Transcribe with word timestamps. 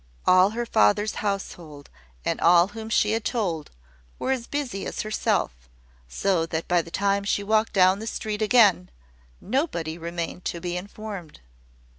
All 0.25 0.49
her 0.49 0.65
father's 0.65 1.13
household, 1.21 1.91
and 2.25 2.41
all 2.41 2.69
whom 2.69 2.89
she 2.89 3.11
had 3.11 3.23
told, 3.23 3.69
were 4.17 4.31
as 4.31 4.47
busy 4.47 4.83
as 4.87 5.03
herself; 5.03 5.51
so 6.07 6.47
that 6.47 6.67
by 6.67 6.81
the 6.81 6.89
time 6.89 7.23
she 7.23 7.43
walked 7.43 7.73
down 7.73 7.99
the 7.99 8.07
street 8.07 8.41
again, 8.41 8.89
nobody 9.39 9.99
remained 9.99 10.43
to 10.45 10.59
be 10.59 10.75
informed. 10.75 11.41